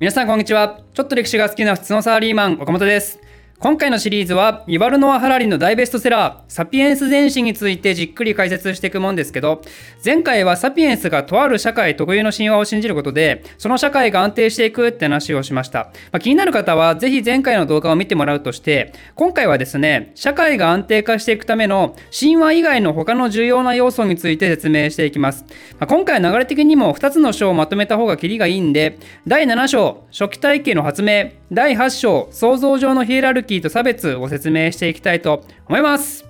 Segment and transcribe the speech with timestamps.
[0.00, 0.78] 皆さんこんにちは。
[0.94, 3.18] ちょっと歴史が好きな普通のサラリーマン岡本です。
[3.60, 9.62] 今回のシリーズはイバルノア・ハラリの大ベストセラーサピエンス全史についてじっくり解説していくもんですけど
[10.04, 36.27] 前回はサピエンスがとある社会特有の神話を信じることでその社会が安定していくって話をしました、まあ、気になる方はぜひ前回の動画を見てもらうとして今回はですね社会が安定化していくための神話以外の他の重要な要素について説明していきます、まあ、今回は流れ的にも2つの章をまとめた方がキリがいいんで第7章初期体系の発明第8章創造上のヒエラルキーキーと差別を説明していきたいと思います。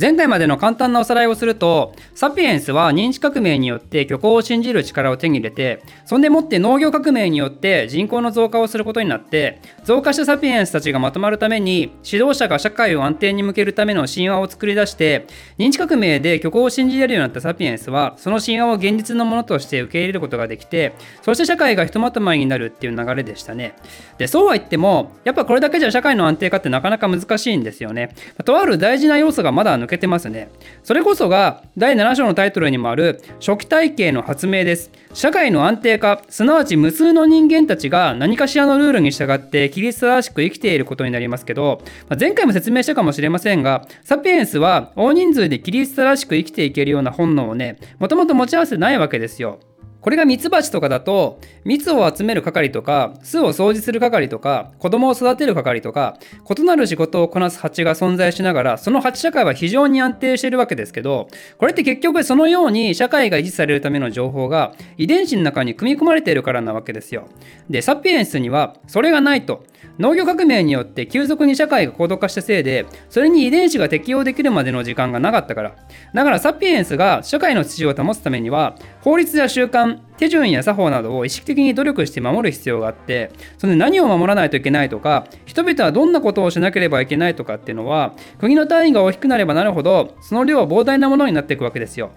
[0.00, 15.26] 前回までの簡単なおさらいをするとサピエンスは認知革命によって虚構を信じる力を手に入れてそんでもって農業革命によって人口の増加をすることになって増加したサピエンスたちがまとまるために指導者が社会を安定に向けるための神話を作り出して
[15.58, 23.74] 認知革命で虚構を信じれるようになったサピエンスはその神話を現実のものとして受け入れることができてそして社会がひとまとまりになるっていう流れでしたね。
[24.18, 28.14] でそうは言ってもやっぱこれだけじゃ社会の安定化ってなかなか難しいんですよね。
[28.44, 30.50] とある大事な要素がまだ抜けてますね。
[30.82, 34.90] それこそが第7章のタイトルにもある初期体系の発明です。
[35.14, 49.60] 社会の安定化、すなわち無数の人間たちが何かしらのルールに従って規律正しく生きていることになりますけど、まあ前回も説明したかもしれませんが、サピエンスは大人数で規律正しく生きていけるような本能をね、もともと持ち合わせてないわけですよ。
[50.00, 56.18] これがミツバチとかだと蜜を集める係とか巣を掃除する係とか子供を育てる係とか
[56.48, 67.28] 異なる仕事をこなす蜂が存在しながらその蜂社会は非常に安定しているわけですけどこれって結局そのように社会が維持されるための情報が遺伝子の中に組み込まれているからなわけですよ。
[67.68, 69.64] でサピエンスにはそれがないと。
[69.98, 75.76] 農業革命によって急速に社会が高度化したせいでそれに遺伝子が適応できるまでの時間がなかったから
[76.14, 78.76] だからサピエンスが社会の秩序を保つためには
[79.08, 92.10] 法律や習慣手順や作法などを意識的に努力して守る必要があってそれで何を守らないといけないとか人々はどんなことをしなければいけないとかっていうのは国の単位が大きくなればなるほどその量は膨大なものになっていくわけですよ。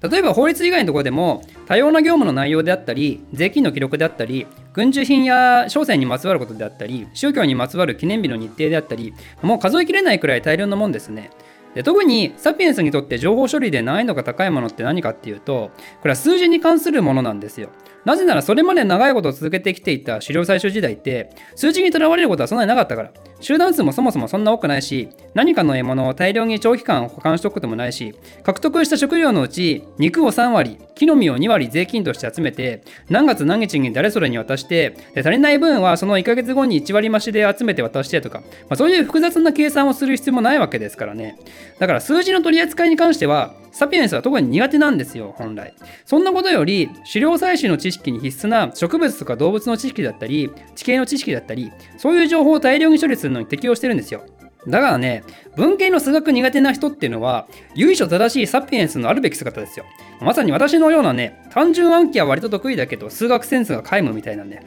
[0.00, 11.30] 例えば法律以外のところでも多様な業務の内容であったり税金の記録であったり軍需品や商船にまつわることであったり宗教にまつわる記念日の日程であったりもう数えきれないくらい大量なもんですね
[11.74, 17.70] で特にサピエンスにとって情報処理で難易度が高いものって何かっていうとこれは数字に関するものなんですよ。
[18.04, 41.38] なぜならそれまで長いこと続けてきていた狩猟採集時代って数字にとらわれることはそんなになかったから集団数もそもそもそんな多くないし何かの獲物を大量に長期間保管しておくこともないし獲得した食料のうち肉を3割木の実を2割税金として集めて何月何日に誰それに渡してで足りない分はその1ヶ月後に1割増しで集めて渡してとか、まあ、そういう複雑な計算をする必要もないわけですからね
[41.78, 45.74] だから数字の取り扱いに関してはサピエンスは特に苦手なんですよ、本来。
[46.04, 54.24] そんなことより、狩猟採取の知識に必須な植物とか動物の知識だったり、地形の知識だったり、そういう情報を大量に処理するのに適用してるんですよ。
[54.68, 55.24] だからね、
[55.56, 59.84] 文系の数学苦手な人っていうのは、由緒正しいサピエンスのあるべき姿ですよ。
[60.20, 64.62] まさに私のようなね、単純暗記は割と得意だけど、数学センスが皆無みたいなね。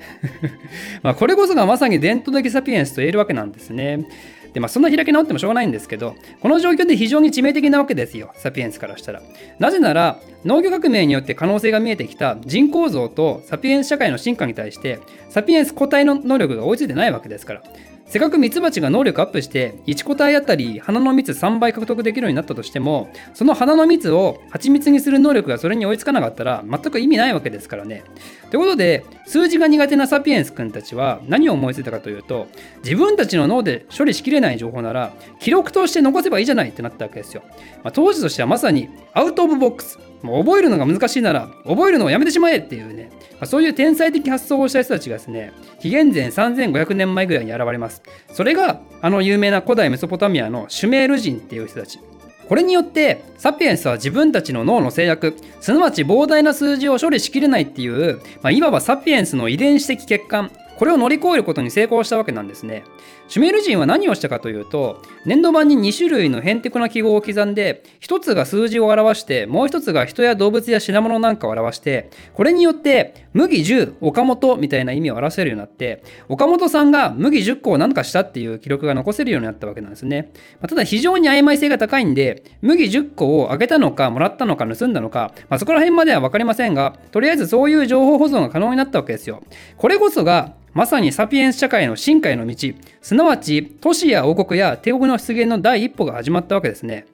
[1.02, 4.06] まあこれこそがまさに伝統的サピエンスと言えるわけなんですね。
[4.56, 9.22] で、まあ、そんな開き直ってもしょうがないんですけど、この状況で非常に致命的なわけですよ、サピエンスからしたら。
[9.60, 15.00] なぜなら、農業革命によって可能性が見えてきた人口像とサピエンス社会の進化に対して、
[15.30, 17.64] サピエンス個体の能力が追いついてないわけですから。
[18.08, 28.04] せっかくミツバチが能力アップして1個体あたり花の蜜3倍獲得できるようになったとしてもその花の蜜を蜂蜜にする能力がそれに追いつかなかったら全く意味ないわけですからね。
[28.52, 32.48] ということで数字が苦手なサピエンス君たちは何を思いついたかというと
[32.84, 37.42] 自分たちの脳で処理しきれない情報なら記録として残せばいいじゃないってなったわけですよ。
[37.84, 48.02] まあ、当時としてはまさにアウト・オブ・ボックスもう覚えるのが難しいなら覚えるのをやめてしまえっていうね、まあ、そういう天才的発想をした人たちがですね紀元前3500年前ぐらいに現れます。
[48.32, 52.00] それがあの有名な古代メソポタミアのシュメール人っていう人たち。
[52.48, 62.84] これによってサピエンスは自分たちの脳の制約すなわち膨大な数字を処理しきれないっていう、まあ、いわばサピエンスの遺伝子的欠陥これを乗り越えることに成功したわけなんですね。
[63.28, 80.32] シュメール人は何をしたかというと、粘土板に2種類のヘンテコな記号を刻んで、1つが数字を表して、もう1つが人や動物や品物なんかを表して、これによって、麦10、岡本みたいな意味を表せるようになって、岡本さんが麦10個を何かしたっていう記録が残せるようになったわけなんですね。
[80.62, 89.42] ま、ただ非常に曖昧性が高いんで、麦10個をあげたのか、もらったのか、盗んだのか、まあ、そこら辺までは分かりませんが、とりあえずそういう情報保存が可能になったわけですよ。
[89.78, 97.06] これこそがまさにサピエンス社会の進化への道、すなわち都市や王国や帝国の出現の第一歩が始まったわけですね。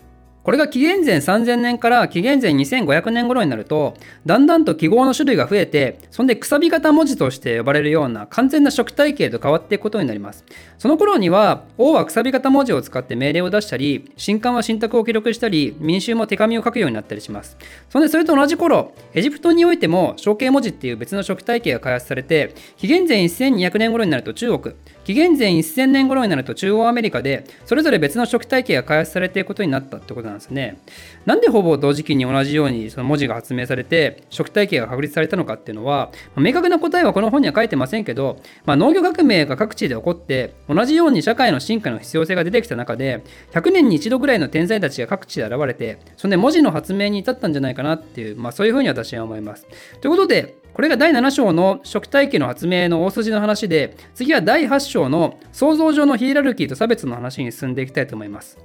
[0.44, 3.94] これが紀元前3000年から紀元前2500年頃になると
[4.26, 10.44] だんだんと記号の種類が増えてそんでくさび型文字として呼ばれるような完全な色体系と変わっていくことになります。
[10.80, 17.56] その頃には王はくさび型文字を使って命令を出したり神官は神託を記録したり民衆も手紙を書くようになったりします。
[17.90, 30.80] そんでそれと同じ頃エジプトにおいても象形文字っていう別の色体系が開発されて紀元前1200年頃になると中国紀元前1000年頃になると中央アメリカでそれぞれ別の初期体系が開発されていくことになったってことなんですなんですね。
[31.26, 49.68] なんでほぼ同時期に同じようにその文字が発明されて初期体系が確立されたのかっていうのは、まあ、明確な答えはこの本には書いてませんけど、まあ、農業革命が各地で起こって同じように社会の進化の必要性が出てきた中で100年に一度ぐらいの天才たちが各地で現れてそんで文字の発明に至ったんじゃないかなっていう、まあ、そういうふうに私は思います。
[50.00, 58.58] ということでこれが第7章の食体系の発明の大筋の話で、次は第8章の創造上のヒエラルキーと差別の話に進んでいきたいと思います。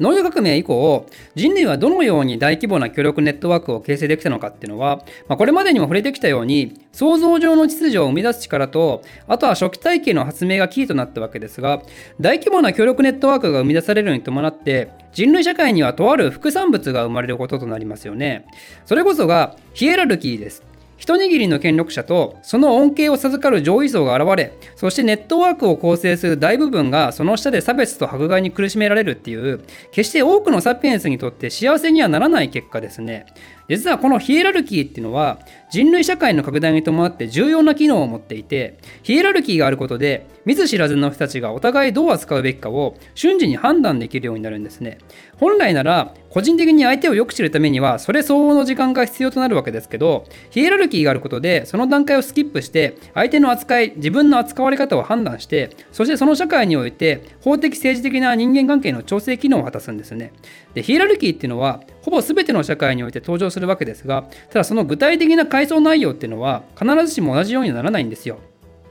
[0.00, 1.06] 農業革命以降、
[1.36, 11.80] 人類はどのように大規模な協力ネットワークを形成できたのかっていうのは、まあ、これまでにも触れてきたように、創造上の秩序を生み出す力と、あとは初期体系の発明がキーとなったわけですが、
[12.20, 18.46] 大規模な協力ネットワークが生み出されるに伴って、人類社会にはとある副産物が生まれることとなりますよね。
[18.86, 20.73] それこそがヒエラルキーです。
[20.96, 33.26] 一握りの権力者とその恩恵を授かる上位層が現れそしてネットワークを構成する大部分がその下で差別と迫害に苦しめられるっていう決して多くのサピエンスにとって幸せにはならない結果ですね。
[33.68, 35.38] 実はこのヒエラルキーっていうのは
[35.70, 44.98] 人類社会の拡大に伴って重要な機能を持っていてヒエラルキーがあることで見ず知らずの人たちがお互いどう扱うべきかを瞬時に判断できるようになるんですね。
[45.38, 60.32] 本来なら個人的に相手をよく知るためにはそれ相応の時間が必要となるわけですけどヒエラルキーがあることでその段階をスキップして相手の扱い自分の扱われ方を判断してそしてその社会において法的政治的な人間関係の調整機能を果たすんですね。
[60.74, 68.40] でヒエラルキーっていうのはほぼ全ての社会において登場するわけですがただその具体的な階層内容っていうのは必ずしも同じようにならないんですよ。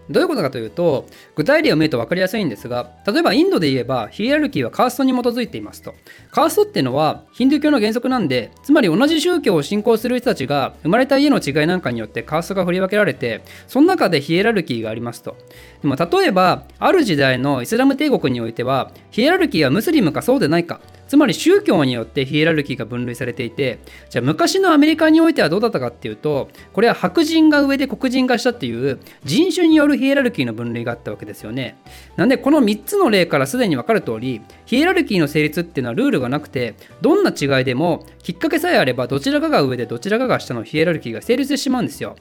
[0.09, 1.05] どういうことかというと
[1.35, 5.95] 具体例を見ると分かりやすいんですが例えばインドで言えばヒエラルキーはカーストに基づいていますと。
[6.31, 15.37] カーストっていうのはヒンドゥー教の原則なんでつまり同じ宗教を信仰する人たちが生まれた家の違いなんかによってカーストが振り分けられてその中でヒエラルキーがありますと。
[15.81, 20.81] でも例えばある時代のイスラム帝国においてはヒエラルキーはムスリムかそうでないか。
[21.13, 23.77] つまり宗教によってヒエラルキーが分類されていて
[24.09, 31.77] じゃあ昔のアメリカにおいてはどうだったかっていうとこれは白人が上で黒人が下っていう人種によるヒエラルキーの分類があったわけですよね。
[32.15, 42.15] なんでこの3つの例からすでに分かる通りヒエラルキーの成立っていうのはルールがなくてどんな違いでもきっかけさえあればどちらかが上でどちらかが下のヒエラルキーが成立してしまうんですよ。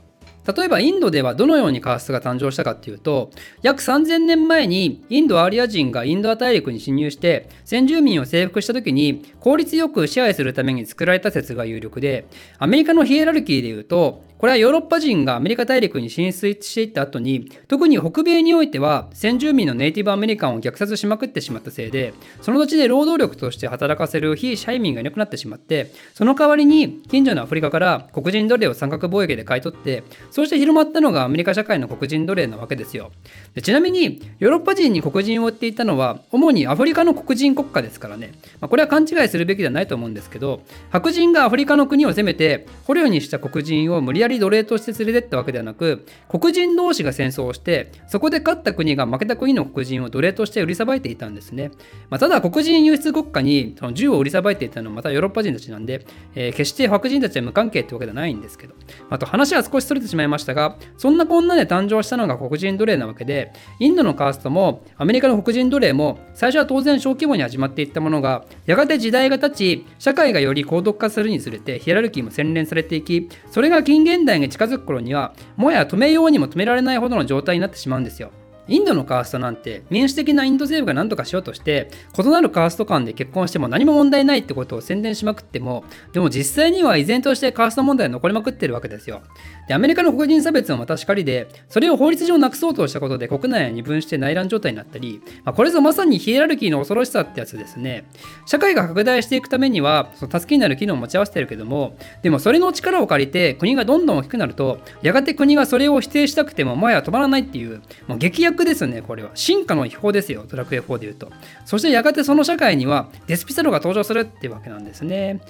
[0.46, 3.30] 例えばインドではどのようにカーストが誕生したかっていうと
[3.62, 12.26] 約3000年前にインドアーリア人がインドア大陸に侵入して先住民を征服した時に効率よく支配するために作られた説が有力で
[12.58, 33.12] アメリカのヒエラルキーでいうとこれはヨーロッパ人がアメリカ大陸に進出していった後に特に北米においては先住民のネイティブアメリカンを虐殺しまくってしまったせいでその土地で労働力として働かせる非社員民がいなくなってしまってその代わりに近所のアフリカから黒人奴隷を三角貿易で買い取ってそして広まったのがアメリカ社会の黒人奴隷なわけですよ。
[33.54, 51.70] でちなみにヨーロッパ人に黒人を売っていたのは主にアフリカの黒人国家ですからね、まあ、これは勘違いするべきではないと思うんですけど白人がアフリカの国を攻めて捕虜にした黒人を無理やり奴隷として連れてったわけではなく黒人同士が戦争をしてそこで勝った国が負けた国の黒人を奴隷として売りさばいていたんですね、
[52.08, 58.74] まあ、ただ黒人輸出国家にその銃を売りさばいていたのはまたヨーロッパ人たちなんで、えー、決して白人たちは無関係ってわけではないんですけど、
[59.10, 78.30] あ、と話は少しそれてしまいましたがそんなこんなで誕生したのが黒人奴隷なわけでインドのカーストもアメリカの黒人奴隷も最初は当然小規模に始まっていったものがやがて時代が経ち社会がより高度化するにつれてヒエラルキーも洗練されていきそれが近現代に近づく頃にはもはや止めようにも止められないほどの状態になってしまうんですよ。
[78.68, 89.22] インドのカーストなんて民主的なインド政府が何とかしようとして異なるカースト間で結婚しても何も問題ないってことを宣伝しまくってもでも実際には依然としてカースト問題が残りまくってるわけですよ。
[89.68, 98.04] でアメリカの黒人差別もまたしかりでそれを法律上なくそうとしたことで国内は二分して内乱状態になったり、まあ、これぞまさにヒエラルキーの恐ろしさってやつですね。
[98.46, 109.30] 社会が拡大していくためにはその助けになる機能を持ち合わせてるけどもでもそれの力を借りて国がどんどん大きくなるとやがて国がそれを否定したくてももはや止まらないっていうもう劇ですねこれは。
[109.34, 111.30] 進化の違法ですよドラクエ4でいうと。
[111.64, 115.40] そしてやがてその社会にはデスピサロが登場するっていうわけなんですね。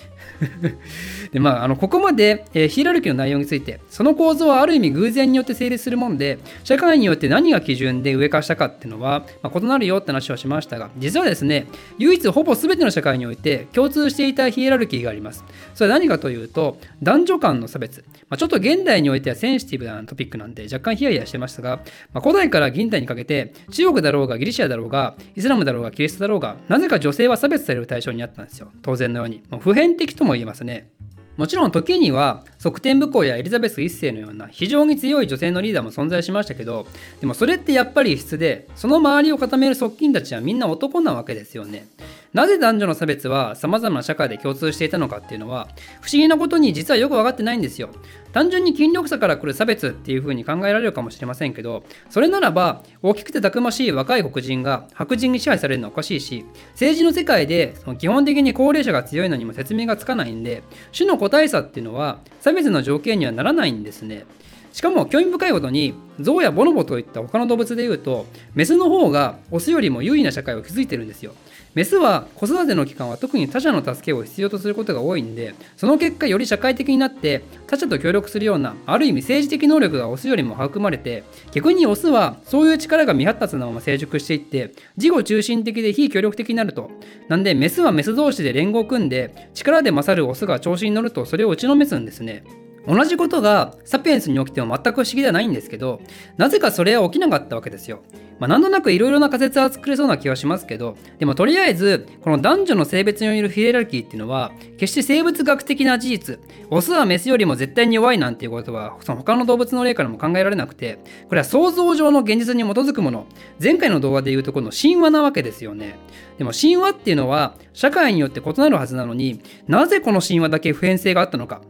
[1.32, 11.66] でまああのここまで、えー、ヒエラルキーの内容についてその構造はある意味偶然によって成立するもんで社会によって何が基準で上化したかっていうのは、まあ、異なるよって話をしましたが実はですね
[11.98, 15.44] 唯一ほぼ全ての社会において共通していたヒエラルキーがあります。
[15.74, 21.80] それは何かというと男女間の差別、まあ、ちょっと現代においてはセンシティブなトピックなんで若干ヒヤヒヤしてましたが、
[22.12, 28.70] まあ、古代から現代にかけて中国だろうがギリシアだろうがイスラムだろうがキリストだろうがなぜか女性は差別される対象にあったんですよ。
[28.82, 29.42] 当然のように。
[29.50, 30.90] もう普遍的とも言えますね。
[31.36, 36.86] もちろん時には側転武功やエリザベス1世のような非常に強い女性のリーダーも存在しましたけど
[37.20, 41.86] でもそれってやっぱり異質でその周りを固める側近たちはみんな男なわけですよね。
[42.34, 45.68] なぜ男女の差別は様々な社会で共通していたのかっていうのは
[46.00, 47.90] 不思議なことに実はよく分かってないんですよ。
[48.32, 60.62] 単純に筋力差から来る差別っていう風に考えられるかもしれませんけどそれならば大きくてたくましい若い黒人が白人に支配されるのはおかしいし政治の世界でその基本的に高齢者が強いのにも説明がつかないんで
[60.96, 64.24] 種の個体差っていうのは差別の条件にはならないんですね。
[64.72, 71.34] しかも興味深いことにゾウやボノボといった他の動物でいうとメスの方がオスよりも優位な社会を築いてるんですよ。
[71.74, 86.90] メスは子育ての期間は特に他者の助けを必要とすることが多いんでその結果より社会的になって他者と協力するようなある意味政治的能力がオスよりも育まれて逆にオスはそういう力が未発達なまま成熟していって自己中心的で非協力的になると。
[87.28, 92.44] なんでメスはメス同士で連合を組んで力で勝るオスが調子に乗るとそれを打ちのめすんですね。
[92.86, 96.00] 同じことがサピエンスに起きても全く不思議ではないんですけど
[96.36, 98.02] なぜかそれは起きなかったわけですよ。
[98.38, 110.98] まあ、何となくいろいろな仮説は作れそうな気はしますけどでもとりあえずこの男女の性別によるヒエラルキーっていうのは決して生物学的な事実オスはメスよりも絶対に弱いなんていうことはその他の動物の例からも考えられなくて
[111.28, 113.26] これは想像上の現実に基づくもの。
[113.62, 115.94] 前回の動画でいうとこの神話なわけですよね。
[116.38, 121.60] でも神話っていうのは社会によって異なるはずなのになぜこの神話だけ普遍性があったのか。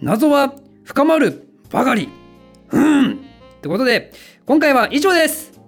[0.00, 2.08] 謎は深まるばかり。
[2.70, 3.12] うん。
[3.12, 3.16] っ
[3.62, 4.12] てことで、
[4.44, 5.58] 今回は以上です。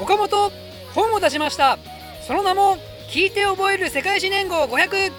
[0.00, 0.50] 岡本、
[0.94, 1.78] 本を出しました。
[2.26, 2.78] その名も、
[3.10, 5.12] 聞いて覚える世界史年号500。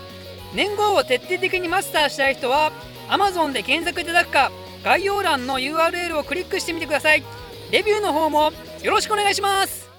[0.55, 2.72] 年号を徹底的にマスターしたい人は、
[3.10, 4.51] Amazon で検索いただくか、
[4.83, 7.24] 概要欄の URL をクリックしてみてください。
[7.72, 8.51] レビューの方も
[8.83, 9.92] よろしくお願いします。